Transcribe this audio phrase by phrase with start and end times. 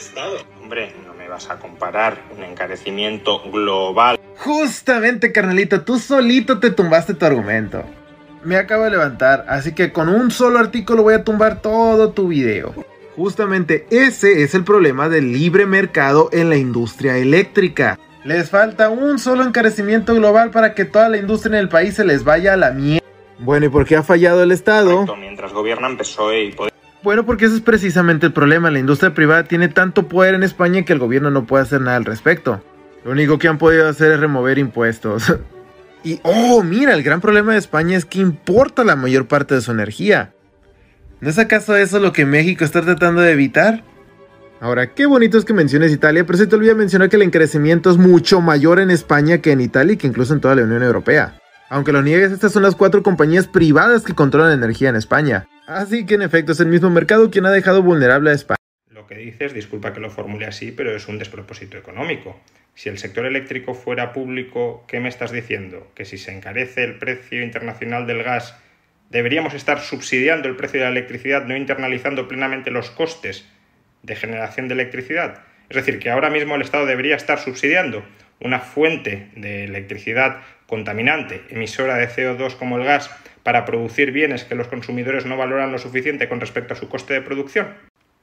[0.00, 0.38] Estado.
[0.60, 4.18] Hombre, no me vas a comparar un encarecimiento global.
[4.38, 7.84] Justamente, carnalito, tú solito te tumbaste tu argumento.
[8.42, 12.28] Me acabo de levantar, así que con un solo artículo voy a tumbar todo tu
[12.28, 12.74] video.
[13.14, 17.98] Justamente ese es el problema del libre mercado en la industria eléctrica.
[18.24, 22.04] Les falta un solo encarecimiento global para que toda la industria en el país se
[22.06, 23.06] les vaya a la mierda.
[23.38, 25.04] Bueno, ¿y por qué ha fallado el Estado?
[25.16, 26.69] Mientras gobiernan PSOE y Podemos.
[27.02, 28.70] Bueno, porque ese es precisamente el problema.
[28.70, 31.96] La industria privada tiene tanto poder en España que el gobierno no puede hacer nada
[31.96, 32.62] al respecto.
[33.04, 35.34] Lo único que han podido hacer es remover impuestos.
[36.04, 39.62] y, oh, mira, el gran problema de España es que importa la mayor parte de
[39.62, 40.34] su energía.
[41.20, 43.82] ¿No es acaso eso lo que México está tratando de evitar?
[44.60, 47.90] Ahora, qué bonito es que menciones Italia, pero se te olvida mencionar que el encarecimiento
[47.90, 50.82] es mucho mayor en España que en Italia y que incluso en toda la Unión
[50.82, 51.39] Europea.
[51.70, 55.46] Aunque lo niegues, estas son las cuatro compañías privadas que controlan la energía en España.
[55.68, 58.56] Así que en efecto es el mismo mercado quien ha dejado vulnerable a España.
[58.88, 62.40] Lo que dices, disculpa que lo formule así, pero es un despropósito económico.
[62.74, 65.92] Si el sector eléctrico fuera público, ¿qué me estás diciendo?
[65.94, 68.56] ¿Que si se encarece el precio internacional del gas,
[69.08, 73.46] deberíamos estar subsidiando el precio de la electricidad, no internalizando plenamente los costes
[74.02, 75.42] de generación de electricidad?
[75.68, 78.04] Es decir, que ahora mismo el Estado debería estar subsidiando
[78.40, 83.10] una fuente de electricidad contaminante, emisora de CO2 como el gas,
[83.42, 87.14] para producir bienes que los consumidores no valoran lo suficiente con respecto a su coste
[87.14, 87.68] de producción?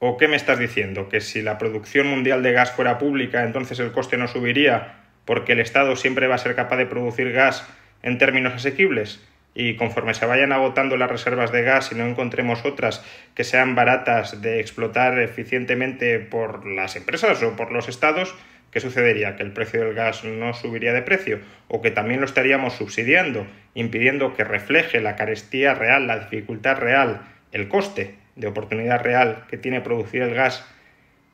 [0.00, 1.08] ¿O qué me estás diciendo?
[1.08, 4.94] ¿Que si la producción mundial de gas fuera pública, entonces el coste no subiría
[5.24, 7.68] porque el Estado siempre va a ser capaz de producir gas
[8.02, 9.20] en términos asequibles?
[9.54, 13.04] Y conforme se vayan agotando las reservas de gas y no encontremos otras
[13.34, 18.36] que sean baratas de explotar eficientemente por las empresas o por los estados,
[18.70, 19.36] ¿qué sucedería?
[19.36, 21.40] ¿Que el precio del gas no subiría de precio?
[21.68, 27.22] ¿O que también lo estaríamos subsidiando, impidiendo que refleje la carestía real, la dificultad real,
[27.52, 30.64] el coste de oportunidad real que tiene producir el gas?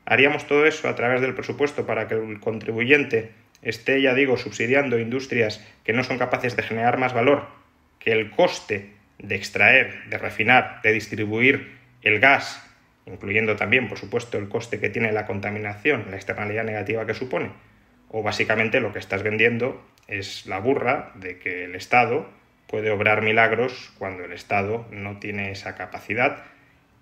[0.05, 3.31] ¿Haríamos todo eso a través del presupuesto para que el contribuyente
[3.61, 7.47] esté, ya digo, subsidiando industrias que no son capaces de generar más valor
[7.99, 12.61] que el coste de extraer, de refinar, de distribuir el gas,
[13.05, 17.51] incluyendo también, por supuesto, el coste que tiene la contaminación, la externalidad negativa que supone,
[18.09, 22.29] o básicamente lo que estás vendiendo es la burra de que el Estado
[22.67, 26.43] puede obrar milagros cuando el Estado no tiene esa capacidad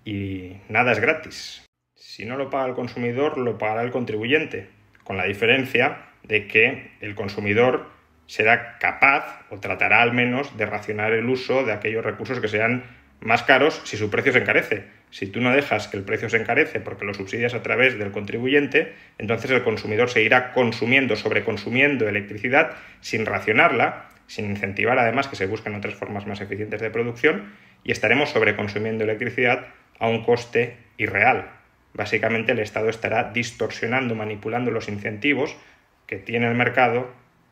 [0.04, 1.64] y nada es gratis.
[1.94, 4.68] Si no lo paga el consumidor, lo pagará el contribuyente,
[5.04, 7.88] con la diferencia de que el consumidor
[8.26, 12.84] será capaz o tratará al menos de racionar el uso de aquellos recursos que sean
[13.20, 14.84] más caros si su precio se encarece.
[15.14, 18.10] Si tú no dejas que el precio se encarece porque lo subsidias a través del
[18.10, 25.46] contribuyente, entonces el consumidor seguirá consumiendo, sobreconsumiendo electricidad sin racionarla, sin incentivar además que se
[25.46, 27.52] busquen otras formas más eficientes de producción
[27.84, 29.68] y estaremos sobreconsumiendo electricidad
[30.00, 31.48] a un coste irreal.
[31.92, 35.54] Básicamente el Estado estará distorsionando, manipulando los incentivos
[36.08, 37.08] que tiene el mercado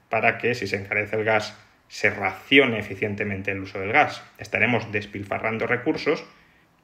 [0.09, 1.57] para que si se encarece el gas
[1.87, 4.25] se racione eficientemente el uso del gas.
[4.39, 6.25] Estaremos despilfarrando recursos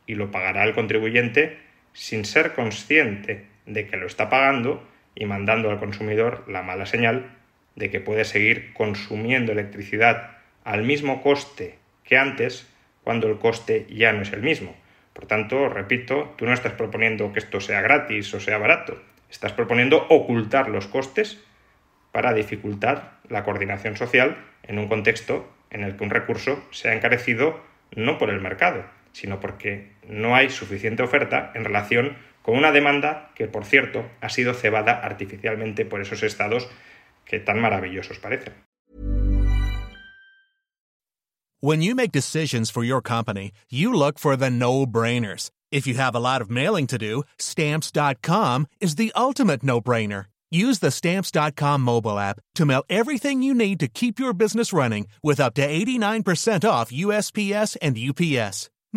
[0.08, 1.58] y lo pagará el contribuyente
[1.92, 4.82] sin ser consciente de que lo está pagando
[5.14, 7.30] y mandando al consumidor la mala señal
[7.76, 12.68] de que puede seguir consumiendo electricidad al mismo coste que antes
[13.04, 14.74] cuando el coste ya no es el mismo.
[15.12, 19.52] Por tanto, repito, tú no estás proponiendo que esto sea gratis o sea barato, estás
[19.52, 21.42] proponiendo ocultar los costes
[22.12, 26.94] para dificultar la coordinación social en un contexto en el que un recurso se ha
[26.94, 27.60] encarecido
[27.94, 28.84] no por el mercado,
[29.18, 34.28] sino porque no hay suficiente oferta en relación con una demanda que, por cierto, ha
[34.28, 36.68] sido cebada artificialmente por esos estados
[37.24, 38.54] que tan maravillosos parecen.
[41.60, 45.50] When you make decisions for your company, you look for the no-brainers.
[45.72, 50.26] If you have a lot of mailing to do, stamps.com is the ultimate no-brainer.
[50.50, 55.06] Use the Stamps.com mobile app to mail everything you need to keep your business running
[55.22, 58.70] with up to 89% off USPS and UPS.